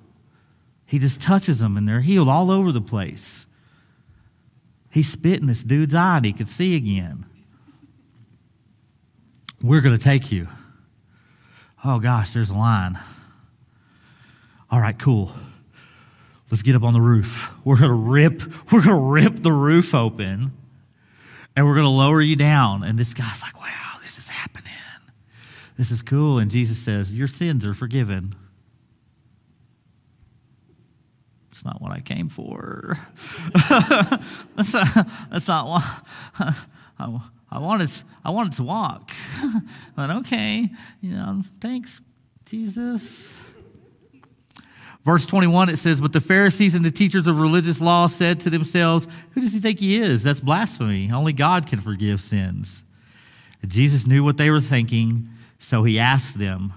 [0.86, 3.47] He just touches them and they're healed all over the place.
[4.90, 7.26] He spit in this dude's eye and he could see again.
[9.62, 10.48] We're going to take you.
[11.84, 12.98] Oh gosh, there's a line.
[14.70, 15.32] All right, cool.
[16.50, 17.52] Let's get up on the roof.
[17.64, 20.52] We're going to rip, we're going to rip the roof open
[21.56, 22.82] and we're going to lower you down.
[22.84, 24.48] And this guy's like, wow, this is happening.
[25.78, 26.40] This is cool.
[26.40, 28.34] And Jesus says, Your sins are forgiven.
[31.58, 32.96] It's not what I came for.
[34.54, 35.82] that's, not, that's not what
[36.38, 37.90] I, I, wanted.
[38.24, 39.10] I wanted to walk,
[39.96, 40.68] but okay,
[41.00, 41.42] you know.
[41.60, 42.00] Thanks,
[42.44, 43.44] Jesus.
[45.02, 48.50] Verse 21, it says, But the Pharisees and the teachers of religious law said to
[48.50, 50.22] themselves, Who does he think he is?
[50.22, 51.10] That's blasphemy.
[51.10, 52.84] Only God can forgive sins.
[53.66, 56.72] Jesus knew what they were thinking, so he asked them,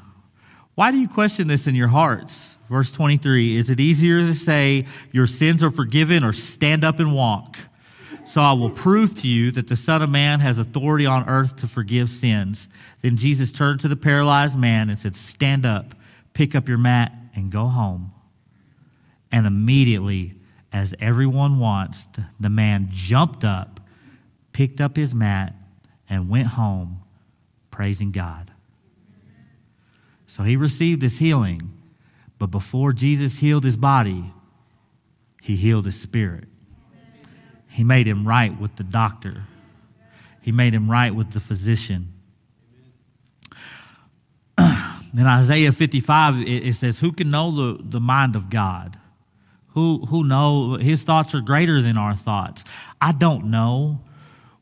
[0.75, 2.57] why do you question this in your hearts?
[2.69, 7.13] Verse 23 Is it easier to say, Your sins are forgiven, or stand up and
[7.13, 7.57] walk?
[8.25, 11.57] So I will prove to you that the Son of Man has authority on earth
[11.57, 12.69] to forgive sins.
[13.01, 15.93] Then Jesus turned to the paralyzed man and said, Stand up,
[16.33, 18.13] pick up your mat, and go home.
[19.31, 20.35] And immediately,
[20.71, 23.81] as everyone watched, the man jumped up,
[24.53, 25.53] picked up his mat,
[26.09, 27.01] and went home,
[27.69, 28.50] praising God.
[30.31, 31.73] So he received his healing.
[32.39, 34.31] But before Jesus healed his body,
[35.41, 36.45] he healed his spirit.
[37.69, 39.43] He made him right with the doctor,
[40.41, 42.13] he made him right with the physician.
[44.57, 48.97] In Isaiah 55, it, says, Who can know the, the mind of God?
[49.71, 52.63] Who, who know his thoughts are greater than our thoughts?
[53.01, 53.99] I don't know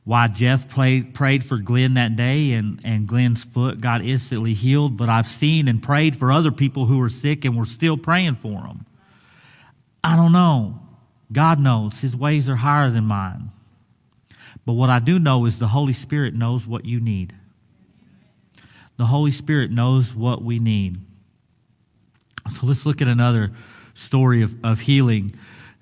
[0.10, 4.98] why Jeff played, prayed for Glenn that day and, and Glenn's foot got instantly healed,
[4.98, 8.34] but I've seen and prayed for other people who were sick and we're still praying
[8.34, 8.88] for them.
[10.04, 10.80] I don't know.
[11.32, 12.02] God knows.
[12.02, 13.52] His ways are higher than mine.
[14.66, 17.36] But what I do know is the Holy Spirit knows what you need.
[18.98, 20.98] The Holy Spirit knows what we need.
[22.52, 23.52] So let's look at another
[23.94, 25.30] story of, of healing.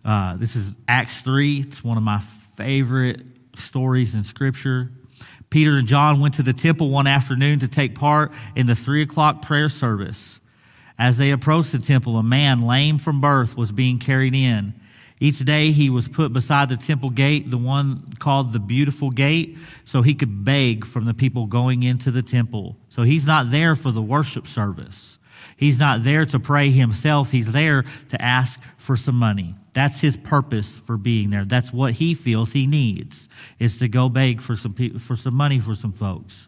[0.03, 1.59] Uh, this is Acts 3.
[1.61, 3.21] It's one of my favorite
[3.59, 4.89] stories in Scripture.
[5.49, 9.01] Peter and John went to the temple one afternoon to take part in the three
[9.01, 10.41] o'clock prayer service.
[10.99, 14.73] As they approached the temple, a man lame from birth was being carried in.
[15.19, 19.57] Each day he was put beside the temple gate, the one called the Beautiful Gate,
[19.83, 22.77] so he could beg from the people going into the temple.
[22.89, 25.16] So he's not there for the worship service.
[25.56, 27.32] He's not there to pray himself.
[27.32, 29.56] He's there to ask for some money.
[29.73, 31.45] That's his purpose for being there.
[31.45, 35.60] That's what he feels he needs is to go beg for some for some money
[35.60, 36.47] for some folks.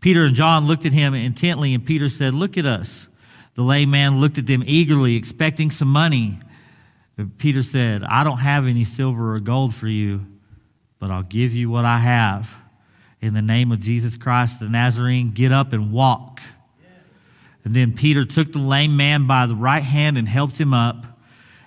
[0.00, 3.06] Peter and John looked at him intently, and Peter said, "Look at us."
[3.54, 6.40] The lame man looked at them eagerly, expecting some money.
[7.16, 10.26] But Peter said, "I don't have any silver or gold for you,
[10.98, 12.56] but I'll give you what I have.
[13.20, 16.40] In the name of Jesus Christ the Nazarene, get up and walk."
[17.64, 21.06] And then Peter took the lame man by the right hand and helped him up.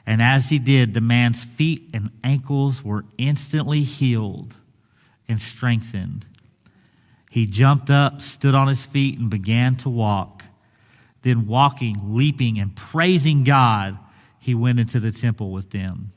[0.05, 4.57] And as he did, the man's feet and ankles were instantly healed
[5.27, 6.27] and strengthened.
[7.29, 10.43] He jumped up, stood on his feet, and began to walk.
[11.21, 13.97] Then, walking, leaping, and praising God,
[14.39, 16.09] he went into the temple with them.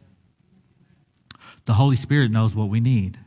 [1.64, 3.18] The Holy Spirit knows what we need.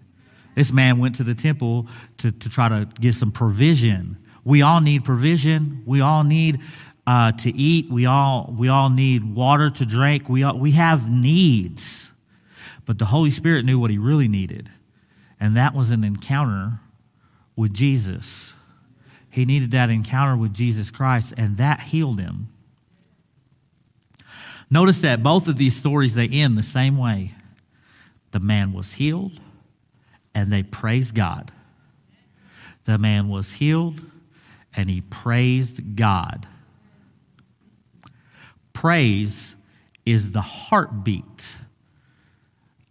[0.55, 4.17] This man went to the temple to, to try to get some provision.
[4.49, 5.83] We all need provision.
[5.85, 6.61] We all need
[7.05, 7.87] uh, to eat.
[7.91, 10.27] We all, we all need water to drink.
[10.27, 12.11] We, all, we have needs.
[12.87, 14.67] But the Holy Spirit knew what he really needed,
[15.39, 16.79] and that was an encounter
[17.55, 18.55] with Jesus.
[19.29, 22.47] He needed that encounter with Jesus Christ, and that healed him.
[24.71, 27.33] Notice that both of these stories they end the same way.
[28.31, 29.39] The man was healed
[30.33, 31.51] and they praised God.
[32.85, 34.01] The man was healed
[34.75, 36.45] and he praised God.
[38.73, 39.55] Praise
[40.05, 41.57] is the heartbeat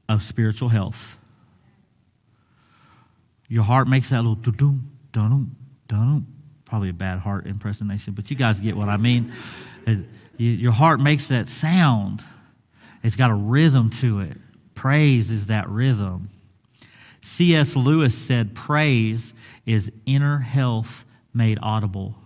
[0.08, 1.18] of spiritual health.
[3.48, 5.56] Your heart makes that little dum dum
[5.86, 6.26] dum.
[6.66, 9.32] Probably a bad heart impersonation, but you guys get what I mean.
[9.86, 9.94] Uh,
[10.36, 12.22] your heart makes that sound.
[13.02, 14.36] It's got a rhythm to it.
[14.74, 16.28] Praise is that rhythm.
[17.20, 17.74] C.S.
[17.74, 19.34] Lewis said, Praise
[19.66, 21.04] is inner health
[21.34, 22.16] made audible.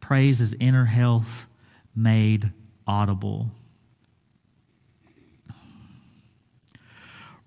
[0.00, 1.46] Praise is inner health
[1.94, 2.52] made
[2.86, 3.50] audible.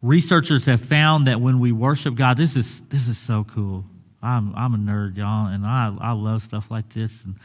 [0.01, 3.86] Researchers have found that when we worship God, this is, this is so cool.
[4.22, 7.26] I'm, I'm a nerd, y'all, and I, I love stuff like this.
[7.26, 7.36] And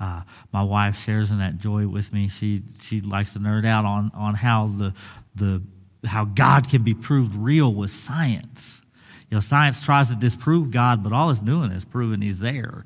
[0.00, 0.22] uh,
[0.52, 2.28] my wife shares in that joy with me.
[2.28, 4.94] She, she likes to nerd out on, on how, the,
[5.34, 5.62] the,
[6.06, 8.82] how God can be proved real with science.
[9.30, 12.84] You know, science tries to disprove God, but all it's doing is proving He's there.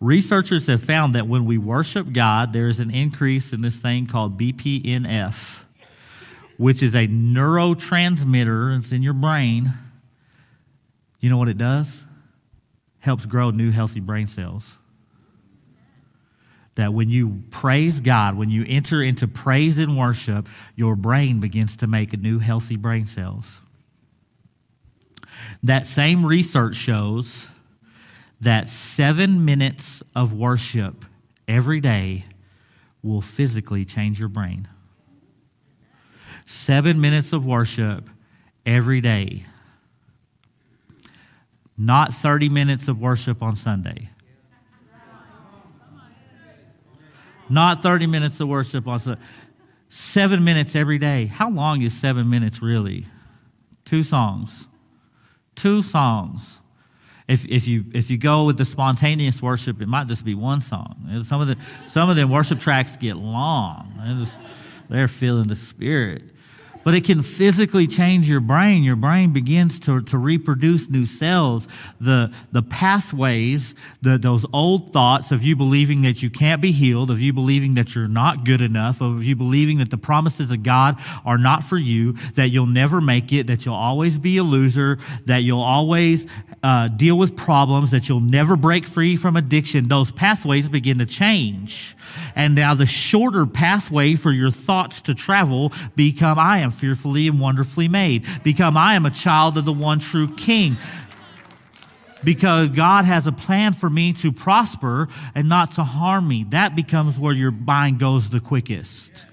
[0.00, 4.06] Researchers have found that when we worship God, there is an increase in this thing
[4.06, 5.62] called BDNF,
[6.56, 8.78] which is a neurotransmitter.
[8.78, 9.70] It's in your brain.
[11.20, 12.04] You know what it does?
[12.98, 14.78] Helps grow new healthy brain cells.
[16.74, 21.76] That when you praise God, when you enter into praise and worship, your brain begins
[21.76, 23.60] to make new healthy brain cells.
[25.62, 27.50] That same research shows
[28.40, 31.04] that seven minutes of worship
[31.46, 32.24] every day
[33.02, 34.68] will physically change your brain.
[36.46, 38.08] Seven minutes of worship
[38.66, 39.44] every day.
[41.78, 44.10] Not 30 minutes of worship on Sunday.
[47.48, 49.20] Not 30 minutes of worship on Sunday.
[49.88, 51.26] Seven minutes every day.
[51.26, 53.04] How long is seven minutes really?
[53.84, 54.66] Two songs.
[55.54, 56.60] Two songs.
[57.28, 60.60] If, if, you, if you go with the spontaneous worship, it might just be one
[60.60, 61.22] song.
[61.24, 63.92] Some of the, some of the worship tracks get long.
[64.18, 64.40] Just,
[64.88, 66.22] they're feeling the spirit
[66.84, 68.82] but it can physically change your brain.
[68.82, 71.68] Your brain begins to, to reproduce new cells.
[72.00, 77.10] The, the pathways, the, those old thoughts of you believing that you can't be healed,
[77.10, 80.62] of you believing that you're not good enough, of you believing that the promises of
[80.62, 84.42] God are not for you, that you'll never make it, that you'll always be a
[84.42, 86.26] loser, that you'll always
[86.62, 91.06] uh, deal with problems, that you'll never break free from addiction, those pathways begin to
[91.06, 91.96] change.
[92.34, 97.40] And now the shorter pathway for your thoughts to travel become I am fearfully and
[97.40, 98.26] wonderfully made.
[98.42, 100.76] Become I am a child of the one true king.
[102.24, 106.44] Because God has a plan for me to prosper and not to harm me.
[106.50, 109.26] That becomes where your mind goes the quickest.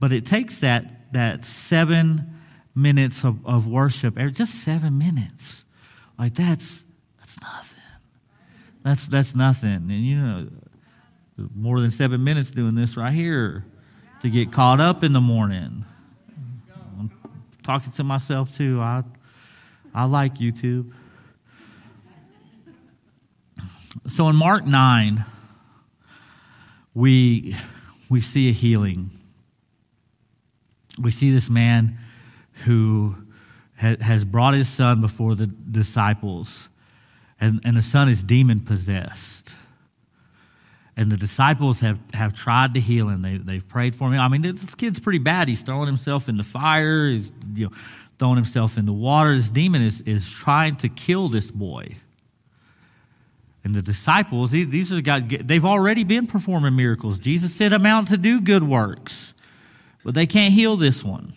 [0.00, 2.34] But it takes that, that seven
[2.74, 5.64] minutes of, of worship, er, just seven minutes.
[6.18, 6.84] Like that's
[7.18, 7.82] that's nothing.
[8.82, 9.70] That's that's nothing.
[9.70, 10.48] And you know,
[11.54, 13.64] more than seven minutes doing this right here
[14.20, 15.84] to get caught up in the morning.
[17.64, 18.78] Talking to myself too.
[18.78, 19.02] I,
[19.94, 20.92] I like YouTube.
[24.06, 25.24] So in Mark 9,
[26.92, 27.56] we,
[28.10, 29.08] we see a healing.
[31.00, 31.96] We see this man
[32.66, 33.16] who
[33.76, 36.68] has brought his son before the disciples,
[37.40, 39.56] and, and the son is demon possessed
[40.96, 43.22] and the disciples have, have tried to heal him.
[43.22, 44.20] They, they've prayed for him.
[44.20, 45.48] I mean, this kid's pretty bad.
[45.48, 47.72] He's throwing himself in the fire, he's you know,
[48.18, 49.34] throwing himself in the water.
[49.34, 51.96] This demon is, is trying to kill this boy.
[53.64, 57.18] And the disciples, these are the they've already been performing miracles.
[57.18, 59.32] Jesus them out to do good works,
[60.04, 61.32] but they can't heal this one.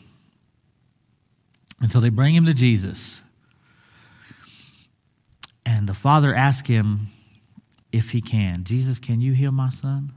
[1.80, 3.22] And so they bring him to Jesus.
[5.66, 7.08] And the father asks him,
[7.98, 8.64] if he can.
[8.64, 10.14] Jesus, can you heal my son?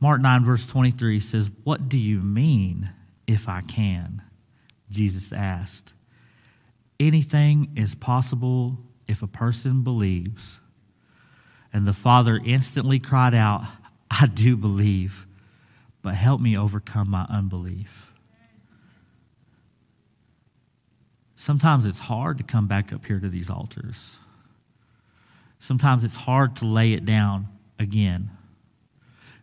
[0.00, 2.90] Mark 9, verse 23 says, What do you mean
[3.28, 4.20] if I can?
[4.90, 5.94] Jesus asked.
[6.98, 10.58] Anything is possible if a person believes.
[11.72, 13.62] And the father instantly cried out,
[14.10, 15.26] I do believe,
[16.02, 18.12] but help me overcome my unbelief.
[21.36, 24.18] Sometimes it's hard to come back up here to these altars
[25.62, 27.46] sometimes it's hard to lay it down
[27.78, 28.28] again.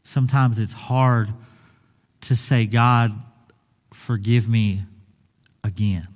[0.04, 1.30] Sometimes it's hard
[2.20, 3.14] to say, God,
[3.94, 4.82] forgive me
[5.64, 6.10] again.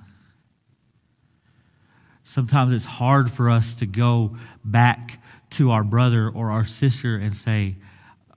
[2.21, 4.35] Sometimes it's hard for us to go
[4.65, 5.19] back
[5.51, 7.77] to our brother or our sister and say,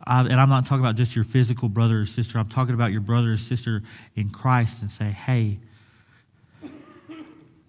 [0.07, 3.01] and I'm not talking about just your physical brother or sister, I'm talking about your
[3.01, 3.83] brother or sister
[4.15, 5.59] in Christ and say, hey,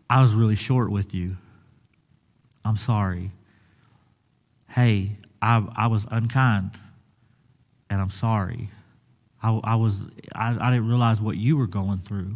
[0.08, 1.36] I was really short with you.
[2.64, 3.32] I'm sorry.
[4.70, 5.12] Hey,
[5.42, 6.80] I, I was unkind
[7.90, 8.70] and I'm sorry.
[9.42, 12.36] I, I was I, I didn't realize what you were going through.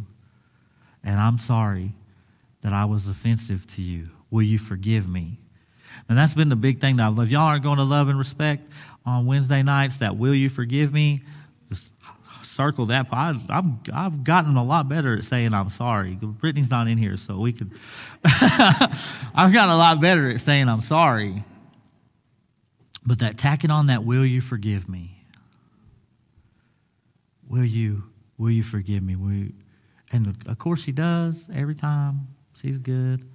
[1.04, 1.92] And I'm sorry
[2.62, 4.08] that I was offensive to you.
[4.30, 5.38] Will you forgive me?
[6.08, 7.30] And that's been the big thing that I love.
[7.30, 8.68] Y'all aren't going to love and respect
[9.04, 9.98] on Wednesday nights.
[9.98, 11.20] That will you forgive me?
[11.68, 11.92] Just
[12.42, 13.08] circle that.
[13.12, 16.12] I, I've, I've gotten a lot better at saying I'm sorry.
[16.14, 17.72] Brittany's not in here, so we could.
[18.24, 21.42] I've gotten a lot better at saying I'm sorry.
[23.04, 25.24] But that tacking on that, will you forgive me?
[27.48, 28.04] Will you,
[28.38, 29.16] will you forgive me?
[29.16, 29.52] Will you?
[30.12, 32.28] And of course he does every time.
[32.54, 33.28] She's good.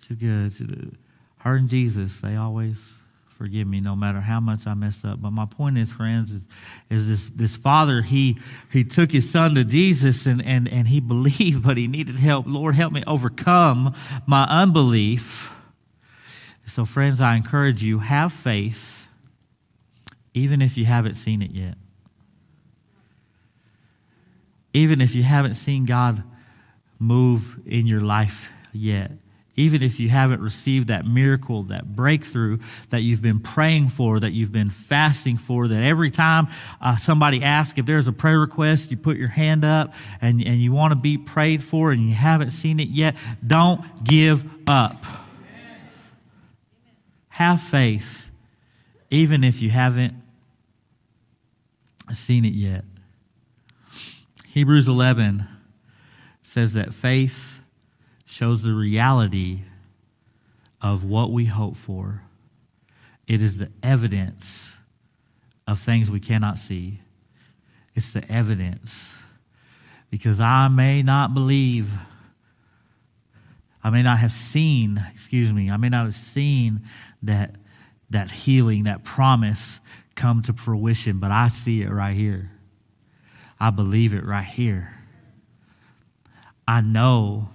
[0.00, 0.96] She's good.
[1.38, 2.94] Her and Jesus, they always
[3.28, 5.22] forgive me no matter how much I mess up.
[5.22, 6.48] But my point is, friends, is,
[6.90, 8.36] is this, this father, he,
[8.70, 12.44] he took his son to Jesus and, and, and he believed, but he needed help.
[12.46, 13.94] Lord, help me overcome
[14.26, 15.56] my unbelief.
[16.70, 19.08] So, friends, I encourage you, have faith,
[20.34, 21.74] even if you haven't seen it yet.
[24.72, 26.22] Even if you haven't seen God
[27.00, 29.10] move in your life yet
[29.56, 32.58] even if you haven't received that miracle, that breakthrough
[32.88, 36.46] that you've been praying for, that you've been fasting for, that every time
[36.80, 40.56] uh, somebody asks if there's a prayer request, you put your hand up and, and
[40.56, 43.16] you want to be prayed for and you haven't seen it yet,
[43.46, 44.96] don't give up.
[47.40, 48.30] Have faith,
[49.08, 50.12] even if you haven't
[52.12, 52.84] seen it yet.
[54.48, 55.46] Hebrews 11
[56.42, 57.62] says that faith
[58.26, 59.60] shows the reality
[60.82, 62.20] of what we hope for.
[63.26, 64.76] It is the evidence
[65.66, 67.00] of things we cannot see.
[67.94, 69.18] It's the evidence.
[70.10, 71.90] Because I may not believe,
[73.82, 76.82] I may not have seen, excuse me, I may not have seen
[77.22, 77.56] that,
[78.10, 79.80] that healing, that promise
[80.14, 82.50] come to fruition, but I see it right here.
[83.58, 84.92] I believe it right here.
[86.66, 87.48] I know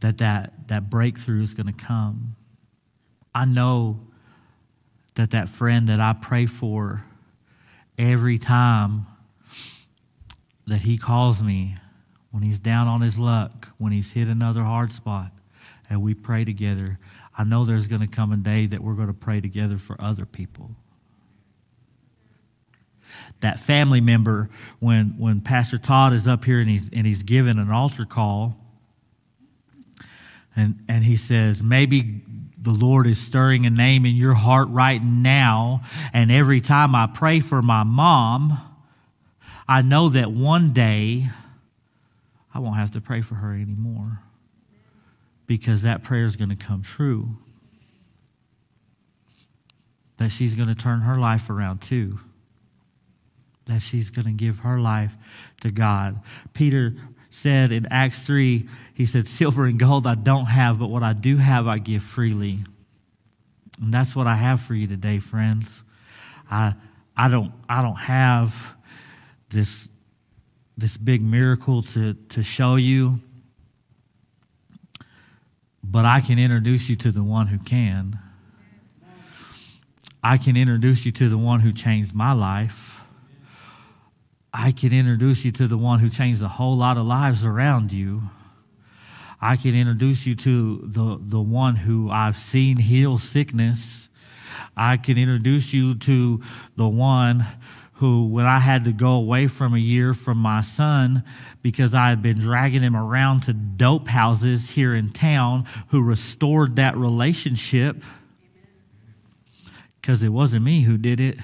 [0.00, 2.36] that that, that breakthrough is going to come.
[3.34, 4.00] I know
[5.14, 7.04] that that friend that I pray for
[7.98, 9.06] every time
[10.66, 11.76] that he calls me
[12.30, 15.32] when he's down on his luck, when he's hit another hard spot,
[15.92, 16.98] and we pray together,
[17.36, 19.94] I know there's going to come a day that we're going to pray together for
[20.00, 20.70] other people.
[23.40, 24.48] That family member,
[24.80, 28.56] when, when Pastor Todd is up here and he's, and he's given an altar call,
[30.56, 32.22] and, and he says, maybe
[32.58, 35.82] the Lord is stirring a name in your heart right now.
[36.14, 38.56] And every time I pray for my mom,
[39.68, 41.26] I know that one day
[42.54, 44.20] I won't have to pray for her anymore
[45.46, 47.36] because that prayer is going to come true.
[50.18, 52.18] That she's going to turn her life around too.
[53.66, 55.16] That she's going to give her life
[55.60, 56.20] to God.
[56.52, 56.94] Peter
[57.30, 61.12] said in Acts 3, he said, Silver and gold I don't have, but what I
[61.12, 62.58] do have I give freely.
[63.80, 65.82] And that's what I have for you today, friends.
[66.50, 66.74] I,
[67.16, 68.76] I, don't, I don't have
[69.48, 69.88] this,
[70.76, 73.18] this big miracle to, to show you,
[75.92, 78.18] but I can introduce you to the one who can.
[80.24, 83.04] I can introduce you to the one who changed my life.
[84.54, 87.92] I can introduce you to the one who changed a whole lot of lives around
[87.92, 88.22] you.
[89.38, 94.08] I can introduce you to the, the one who I've seen heal sickness.
[94.74, 96.40] I can introduce you to
[96.74, 97.44] the one
[98.02, 101.22] who, when I had to go away from a year from my son
[101.62, 106.74] because I had been dragging him around to dope houses here in town, who restored
[106.76, 108.02] that relationship
[110.00, 111.38] because it wasn't me who did it.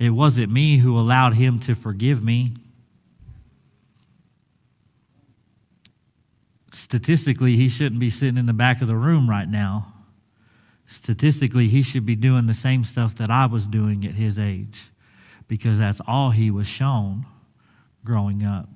[0.00, 2.50] It wasn't me who allowed him to forgive me.
[6.72, 9.92] Statistically, he shouldn't be sitting in the back of the room right now.
[10.86, 14.90] Statistically, he should be doing the same stuff that I was doing at his age
[15.48, 17.24] because that's all he was shown
[18.04, 18.68] growing up.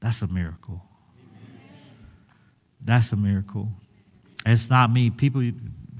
[0.00, 0.82] That's a miracle.
[2.80, 3.68] That's a miracle.
[4.44, 5.10] It's not me.
[5.10, 5.48] People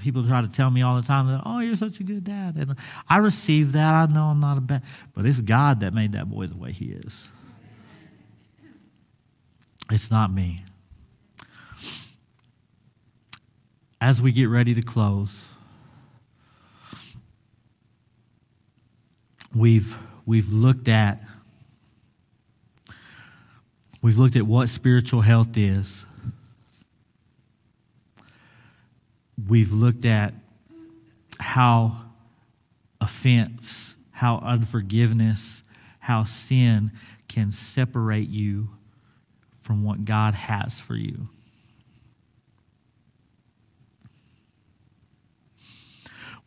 [0.02, 2.56] people try to tell me all the time that, oh, you're such a good dad.
[2.56, 2.74] And
[3.08, 3.94] I receive that.
[3.94, 4.82] I know I'm not a bad,
[5.14, 7.28] but it's God that made that boy the way he is.
[9.90, 10.64] It's not me.
[14.02, 15.46] as we get ready to close,
[19.54, 21.20] we've we've looked at
[24.00, 26.06] we've looked at what spiritual health is.
[29.48, 30.34] We've looked at
[31.40, 31.96] how
[33.00, 35.62] offense, how unforgiveness,
[35.98, 36.92] how sin
[37.28, 38.68] can separate you
[39.60, 41.28] from what God has for you.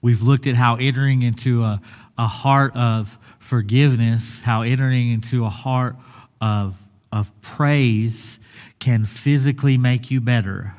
[0.01, 1.82] We've looked at how entering into a,
[2.18, 5.95] a heart of forgiveness, how entering into a heart
[6.39, 6.80] of,
[7.11, 8.39] of praise
[8.80, 10.74] can physically make you better.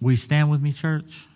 [0.00, 1.26] Will you stand with me, church?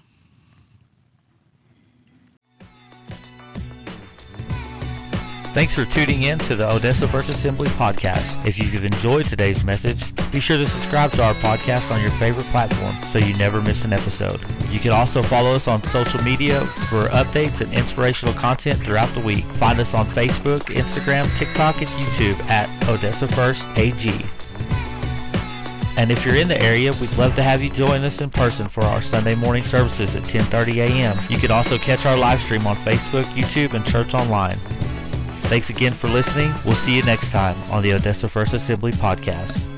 [5.54, 8.44] Thanks for tuning in to the Odessa First Assembly podcast.
[8.44, 10.02] If you've enjoyed today's message,
[10.32, 13.84] be sure to subscribe to our podcast on your favorite platform so you never miss
[13.84, 14.44] an episode.
[14.70, 19.20] You can also follow us on social media for updates and inspirational content throughout the
[19.20, 19.44] week.
[19.44, 24.10] Find us on Facebook, Instagram, TikTok, and YouTube at Odessa First AG.
[25.96, 28.66] And if you're in the area, we'd love to have you join us in person
[28.66, 31.16] for our Sunday morning services at 10:30 a.m.
[31.30, 34.58] You can also catch our live stream on Facebook, YouTube, and Church Online.
[35.44, 36.52] Thanks again for listening.
[36.64, 39.73] We'll see you next time on the Odessa First Assembly podcast.